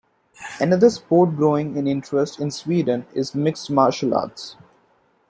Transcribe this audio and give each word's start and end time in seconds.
Another 0.59 0.89
sport 0.89 1.35
growing 1.35 1.77
in 1.77 1.85
interest 1.85 2.39
in 2.39 2.49
Sweden 2.49 3.05
is 3.13 3.35
mixed 3.35 3.69
martial 3.69 4.15
arts. 4.15 4.55